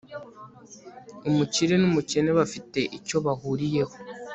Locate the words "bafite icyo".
2.39-3.17